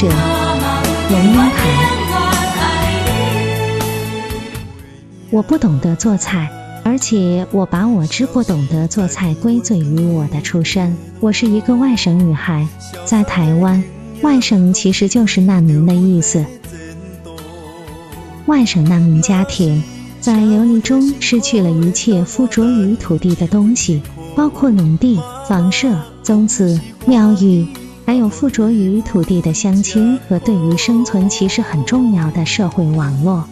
[0.00, 0.08] 者：
[1.10, 1.68] 龙应台。
[5.28, 6.50] 我不懂得做菜，
[6.82, 10.96] 而且我把我之不懂得做菜归罪于我的出身。
[11.20, 12.66] 我是一个外省女孩，
[13.04, 13.84] 在台湾，
[14.22, 16.46] 外省其实就是难民的意思。
[18.46, 19.82] 外省难民家庭
[20.18, 24.00] 在流离中失去了一切附着于土地的东西，
[24.34, 27.66] 包括农地、房舍、宗祠、庙宇，
[28.06, 33.44] 还有附着于土地的乡亲和对于生存其实很重要的社会网络。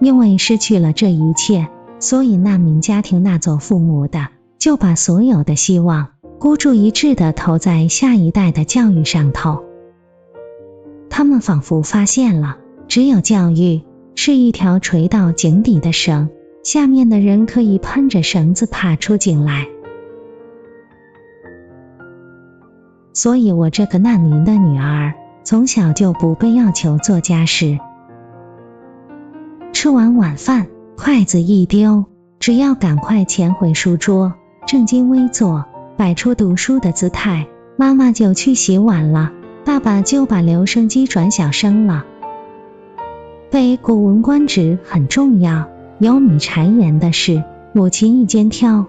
[0.00, 1.68] 因为失去了这一切，
[1.98, 9.64] 所以难民家庭那做父母的就把所有的希望孤注一掷的投在下一代的教育上头。
[11.16, 12.56] 他们仿佛发现了，
[12.88, 13.82] 只有教育
[14.16, 16.28] 是一条垂到井底的绳，
[16.64, 19.68] 下面的人可以攀着绳子爬出井来。
[23.12, 27.78] 所以我这个难民的女儿，从小就不被要求做家事。
[29.72, 32.06] 吃完晚饭，筷子一丢，
[32.40, 34.34] 只要赶快潜回书桌，
[34.66, 35.64] 正襟危坐，
[35.96, 39.30] 摆出读书的姿态，妈妈就去洗碗了，
[39.64, 42.04] 爸爸就把留声机转小声了。
[43.50, 48.84] 背《古文观止》很重要，有你谗言的事，母亲一肩挑。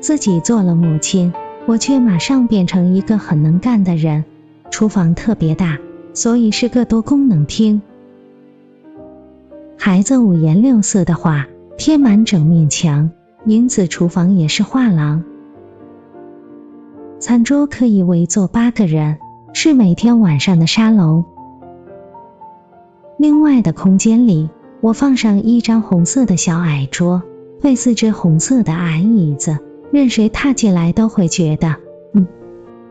[0.00, 1.34] 自己做了母亲，
[1.66, 4.24] 我却马上变成一个很能干的人。
[4.70, 5.78] 厨房特别大，
[6.14, 7.82] 所以是个多功能厅。
[9.88, 11.46] 孩子五颜六色的画
[11.78, 13.10] 贴满整面墙，
[13.46, 15.24] 因此厨房也是画廊。
[17.18, 19.16] 餐桌可以围坐八个人，
[19.54, 21.24] 是每天晚上的沙龙。
[23.16, 24.50] 另外的空间里，
[24.82, 27.22] 我放上一张红色的小矮桌，
[27.62, 29.56] 配四只红色的矮椅子。
[29.90, 31.76] 任谁踏进来都会觉得，
[32.12, 32.26] 嗯，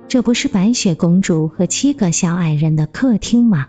[0.07, 3.67] 这不是白雪公主和七个小矮人的客厅吗？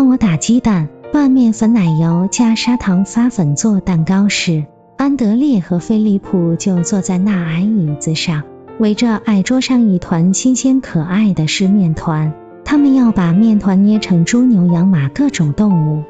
[0.00, 4.64] 当我打鸡蛋、拌面粉、奶油加砂糖发粉做蛋糕时，
[4.96, 8.44] 安德烈和菲利普就坐在那矮椅子上，
[8.78, 12.32] 围着矮桌上一团新鲜可爱的湿面团。
[12.64, 16.02] 他们要把面团捏成猪、牛、羊、马各种动物。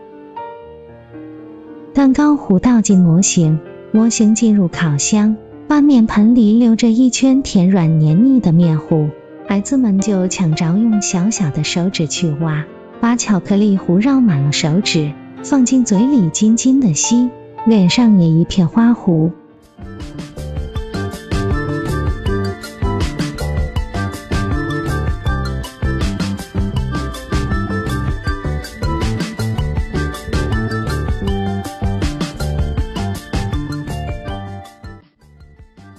[1.92, 3.58] 蛋糕糊倒进模型，
[3.90, 5.34] 模型进入烤箱，
[5.66, 9.08] 把面盆里留着一圈甜软黏腻的面糊，
[9.48, 12.64] 孩子们就抢着用小小的手指去挖，
[13.00, 15.12] 把巧克力糊绕满了手指，
[15.42, 17.30] 放进嘴里津津的吸，
[17.66, 19.32] 脸上也一片花糊。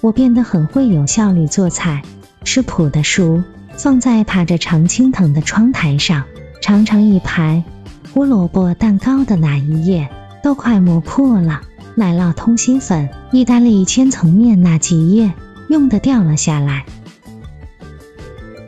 [0.01, 2.03] 我变得很会有效率做菜，
[2.43, 3.43] 吃谱的书
[3.75, 6.25] 放在爬着常青藤的窗台上，
[6.61, 7.63] 长长一排。
[8.13, 10.09] 胡萝卜蛋糕的那一页
[10.43, 11.61] 都快磨破了，
[11.95, 15.33] 奶酪通心粉、意大利千层面那几页
[15.69, 16.85] 用的掉了下来。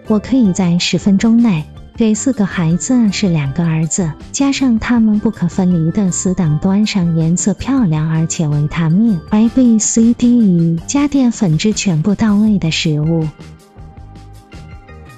[0.07, 1.63] 我可以在十分钟内。
[1.95, 13.27] 给四个孩子是两个儿子，加上他们不可分离的死党，端上颜色漂亮而且维他命 A、B、C、D、加淀粉质全部到位的食物，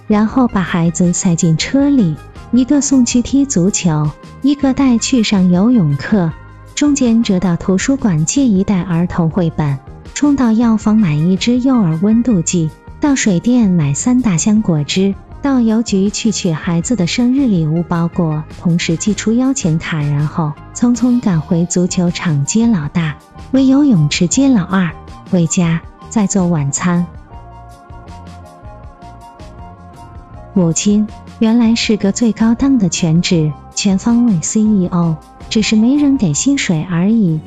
[0.07, 2.17] 然后把孩子塞进车里，
[2.55, 4.09] 一个送去踢足球，
[4.41, 6.31] 一个带去上游泳课，
[6.73, 9.77] 中间折到图书馆借一袋儿童绘本，
[10.13, 12.69] 冲到药房买一支幼儿温度计，
[13.01, 15.13] 到水店买三大箱果汁。
[15.41, 23.15] 到邮局去取孩子的生日礼物包裹，同时寄出邀请卡，然后匆匆赶回足球场接老大，
[23.51, 24.89] 回游泳池接老二，
[25.29, 27.05] 回家再做晚餐。
[30.55, 31.05] 母亲
[31.39, 35.15] 原来是个最高档的全职全方位 CEO，
[35.49, 37.39] 只是没人给薪水而已。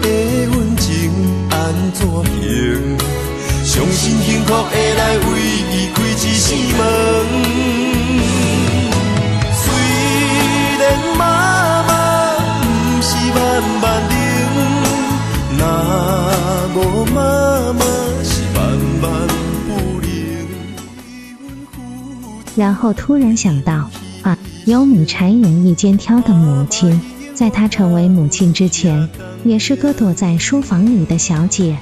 [0.00, 0.08] 的
[0.52, 1.10] 温情
[1.50, 1.56] 安
[1.92, 2.98] 怎行？
[3.64, 5.24] 相信幸福会来为
[5.72, 7.45] 伊开一扇门。
[22.56, 23.90] 然后突然想到
[24.22, 27.00] 啊有米柴人一肩挑的母亲
[27.34, 29.08] 在她成为母亲之前
[29.44, 31.76] 也是个躲在书房里的小姐。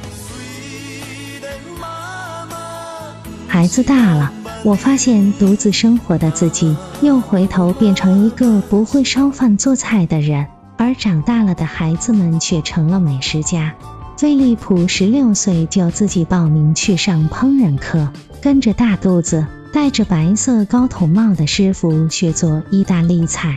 [3.47, 4.33] 孩子大了
[4.65, 10.54] 我发现独自生活的自己又回头变成一个不会烧饭做菜的人。
[10.85, 13.75] 而长大了的孩子们却成了美食家。
[14.19, 23.57] 菲利普十六岁就自己报名去上烹饪课，跟着大肚子、戴着白色高筒帽的师傅学做意大利菜。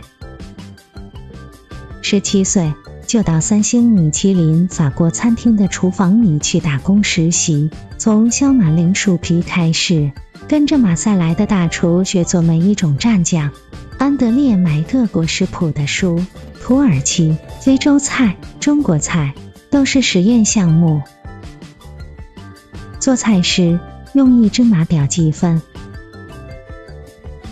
[2.02, 2.74] 十七岁
[3.08, 7.72] 就到三星米其林法国餐厅的厨房里去打工实习。
[7.98, 10.12] 从削马铃薯皮开始，
[10.50, 13.50] 跟着马赛来的大厨学做每一种蘸酱。
[13.98, 16.22] 安德烈买各国食谱的书，
[16.62, 19.34] 土耳其、非洲菜、中国菜
[19.72, 21.02] 都是实验项目。
[23.00, 23.80] 做菜时
[24.14, 25.62] 用一芝麻表计分，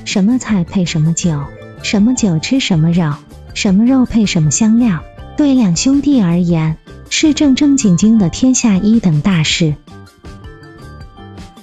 [0.04, 1.46] 什么菜配什么酒，
[1.82, 3.14] 什么酒吃什么肉，
[3.54, 5.02] 什么肉配什么香料，
[5.38, 6.78] 对两兄弟而言
[7.10, 9.76] 是正正经经的天下一等大事。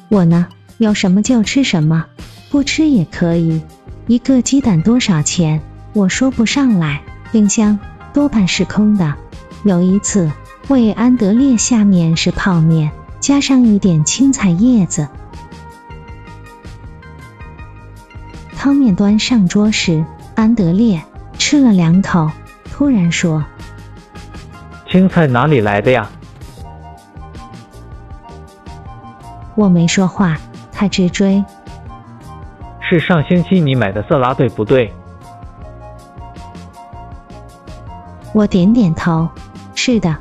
[0.09, 0.49] 我呢，
[0.79, 2.05] 有什么就吃什么，
[2.51, 3.63] 不吃也可以。
[4.07, 5.63] 一个鸡蛋多少钱？
[5.95, 7.03] 我说不上来。
[7.33, 7.79] 冰箱
[8.13, 9.15] 多半是空的。
[9.65, 10.31] 有一次，
[10.69, 12.91] 为安德烈下面是泡面，
[13.21, 15.09] 加上一点青菜叶子。
[18.55, 20.05] 汤面端上桌时，
[20.35, 21.03] 安德烈
[21.39, 22.31] 吃了两口，
[22.71, 23.45] 突然说
[24.93, 26.07] ：“青菜哪里来的呀？”
[29.57, 30.37] 我没说话，
[30.71, 31.43] 他直追。
[32.81, 34.93] 是上星期你买的色拉对不对？
[38.35, 39.27] 我点点头，
[39.75, 40.15] 是的。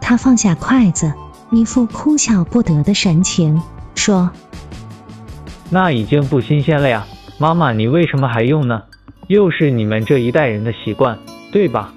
[0.00, 1.12] 他放下筷子，
[1.50, 3.60] 一副哭笑不得的神情，
[3.96, 4.30] 说
[5.70, 7.04] ：“那已经不新鲜了呀，
[7.38, 8.84] 妈妈，你为什么还用呢？
[9.28, 11.18] 又是你们这一代人的习惯，
[11.52, 11.92] 对吧？”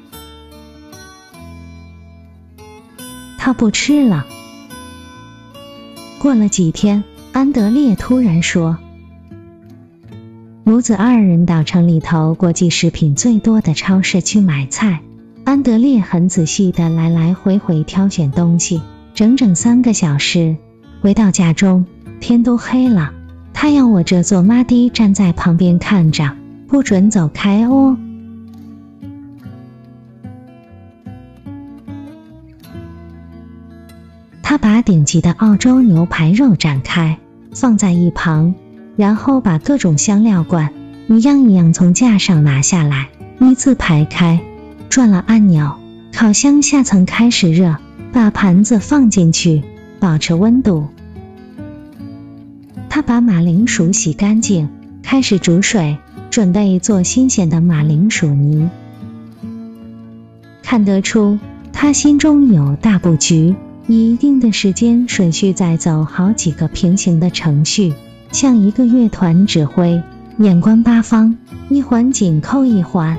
[3.37, 4.25] 他不吃了。
[6.19, 8.77] 过了几天，安德烈突然说
[10.65, 15.01] ：“母子二人到城里头国际食品最多的超市去买菜。
[15.45, 18.81] 安德烈很仔细的来来回回挑选东西，
[19.15, 20.57] 整整三个小时。
[21.01, 21.85] 回到家中，
[22.19, 23.13] 天都黑了。
[23.53, 26.35] 他要我这做妈的站在旁边看着，
[26.69, 27.98] 不准走开哦。”
[34.42, 37.19] 他把顶级的澳洲牛排肉展开，
[37.54, 38.56] 放在一旁，
[38.95, 40.74] 然后把各种香料罐
[41.07, 44.42] 一样一样从架上拿下来，依次排开，
[44.89, 45.75] 转了按钮，
[46.12, 47.75] 烤箱下层开始热，
[48.12, 49.62] 把盘子放进去，
[50.00, 50.88] 保持温度。
[52.89, 54.69] 他把马铃薯洗干净，
[55.04, 56.00] 开始煮水，
[56.39, 58.69] 准备做新鲜的马铃薯泥。
[60.63, 61.38] 看得出，
[61.74, 63.57] 他心中有大布局。
[63.88, 67.92] 以一定的时间顺序在走好几个平行的程序，
[68.31, 70.02] 像一个乐团指挥，
[70.37, 71.35] 眼观八方，
[71.68, 73.18] 一环紧扣一环。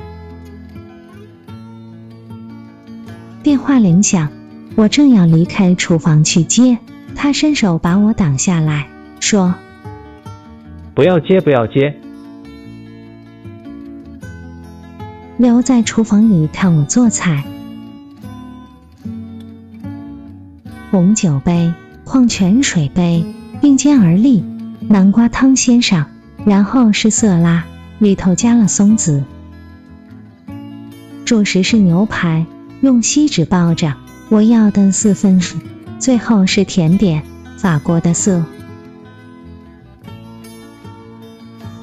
[3.43, 4.29] 电话铃响，
[4.75, 6.79] 我正要离开厨房去接，
[7.15, 8.87] 他伸手把我挡下来，
[9.19, 9.53] 说
[10.95, 11.95] ：“不要接，不要接，
[15.41, 17.43] 留在厨房里看我做菜。”
[20.91, 23.25] 红酒杯、矿泉水杯
[23.59, 24.43] 并肩而立，
[24.87, 26.05] 南瓜汤先上，
[26.45, 27.65] 然后是色拉，
[27.97, 29.23] 里头加了松子。
[31.25, 32.45] 主食是牛排，
[32.81, 33.95] 用锡纸包着，
[34.29, 35.41] 我要的四分。
[35.97, 37.23] 最后是甜点，
[37.57, 38.43] 法国的色。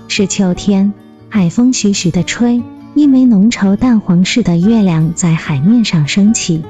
[0.07, 0.93] 是秋天，
[1.29, 2.63] 海风徐徐的吹，
[2.99, 6.65] 一枚浓稠淡黄似的月亮在海面上升起。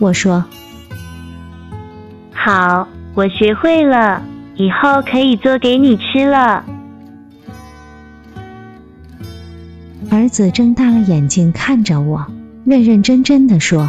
[0.00, 0.44] 我说
[2.34, 4.20] ：“好，我学会了，
[4.56, 6.64] 以后可以做给你吃了。”
[10.10, 12.26] 儿子睁大了眼睛看着我，
[12.64, 13.88] 认认真真的说：“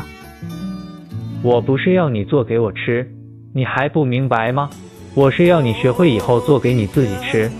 [1.42, 3.12] 我不是要你做给我吃，
[3.56, 4.70] 你还不明白吗？
[5.16, 7.52] 我是要你学会以后做给你自己吃。”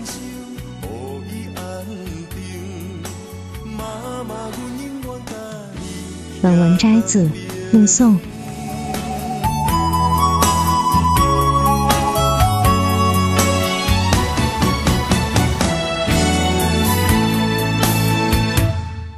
[6.44, 7.26] 本文摘自
[7.72, 8.18] 目送。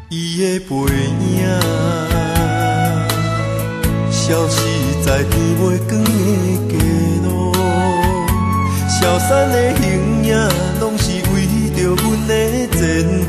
[0.09, 0.76] 伊的背
[1.21, 1.42] 影
[4.09, 4.61] 消失
[5.04, 6.09] 在天袂光的
[6.68, 6.78] 街
[7.25, 7.52] 路，
[8.88, 10.30] 消散的形影，
[10.78, 11.35] 拢是为
[11.75, 12.33] 着阮的
[12.78, 12.78] 前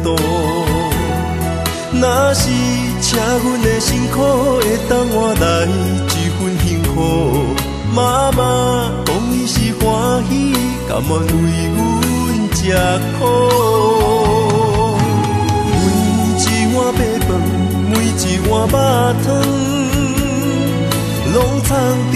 [0.04, 0.16] 途。
[2.00, 2.48] 若是
[3.00, 4.16] 请阮的辛苦
[4.58, 6.96] 会当换来一份幸福，
[7.96, 10.54] 妈妈讲伊是欢喜，
[10.89, 11.77] 甘愿为阮
[12.54, 12.60] 吃
[13.20, 13.22] 苦。
[15.70, 15.75] 每
[16.44, 17.30] 一碗白饭，
[17.89, 18.18] 每一
[18.50, 18.74] 碗肉
[19.24, 19.25] 汤，
[21.34, 21.70] 拢藏
[22.12, 22.13] 着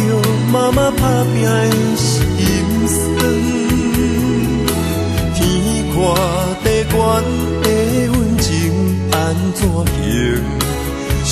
[0.52, 1.02] 妈妈打
[1.34, 1.48] 拼的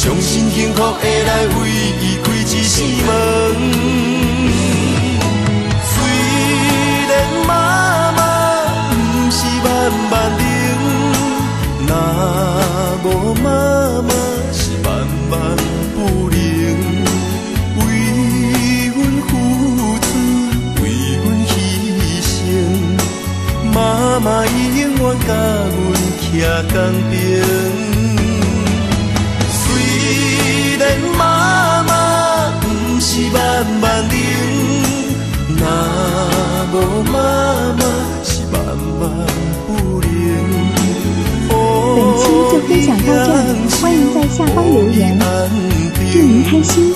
[0.01, 3.09] 相信幸福会来为伊开一扇门。
[5.83, 5.91] 虽
[7.09, 7.11] 然
[7.45, 7.51] 妈
[8.13, 8.19] 妈
[8.89, 8.95] 不
[9.29, 9.67] 是万
[10.09, 11.87] 万能，
[13.03, 13.45] 若无妈
[14.01, 14.09] 妈
[14.53, 14.87] 是万
[15.29, 15.33] 万
[15.93, 15.97] 不
[16.29, 16.33] 能，
[17.75, 17.77] 为
[18.95, 19.29] 阮付
[19.99, 20.07] 出，
[20.81, 20.83] 为
[21.17, 21.51] 阮牺
[22.23, 22.31] 牲，
[23.73, 23.77] 妈
[24.21, 25.29] 妈伊永远甲
[25.75, 25.77] 阮
[26.31, 26.31] 徛
[26.69, 26.73] 同
[27.11, 27.58] 边。
[42.79, 43.35] 分享到这儿，
[43.81, 45.19] 欢迎在下方留言，
[46.13, 46.95] 祝您开心。